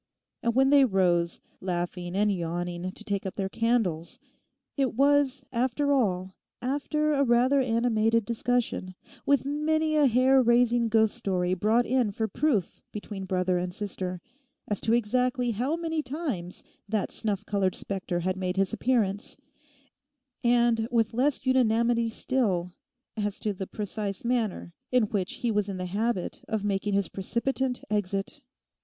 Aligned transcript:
And 0.41 0.55
when 0.55 0.71
they 0.71 0.83
rose, 0.83 1.41
laughing 1.59 2.15
and 2.15 2.31
yawning 2.31 2.89
to 2.91 3.03
take 3.03 3.23
up 3.23 3.35
their 3.35 3.49
candles, 3.49 4.17
it 4.75 4.95
was, 4.95 5.45
after 5.51 5.91
all, 5.93 6.33
after 6.59 7.13
a 7.13 7.23
rather 7.23 7.61
animated 7.61 8.25
discussion, 8.25 8.95
with 9.27 9.45
many 9.45 9.95
a 9.95 10.07
hair 10.07 10.41
raising 10.41 10.89
ghost 10.89 11.13
story 11.15 11.53
brought 11.53 11.85
in 11.85 12.09
for 12.09 12.27
proof 12.27 12.81
between 12.91 13.25
brother 13.25 13.59
and 13.59 13.75
sister, 13.75 14.21
as 14.67 14.81
to 14.81 14.93
exactly 14.93 15.51
how 15.51 15.75
many 15.75 16.01
times 16.01 16.63
that 16.89 17.11
snuff 17.11 17.45
coloured 17.45 17.75
spectre 17.75 18.21
had 18.21 18.37
made 18.37 18.57
his 18.57 18.73
appearance; 18.73 19.37
and, 20.43 20.87
with 20.89 21.13
less 21.13 21.45
unanimity 21.45 22.09
still, 22.09 22.71
as 23.15 23.39
to 23.39 23.53
the 23.53 23.67
precise 23.67 24.25
manner 24.25 24.73
in 24.91 25.03
which 25.11 25.33
he 25.45 25.51
was 25.51 25.69
in 25.69 25.77
the 25.77 25.85
habit 25.85 26.41
of 26.47 26.63
making 26.63 26.95
his 26.95 27.07
precipitant 27.07 27.83
exit. 27.91 28.41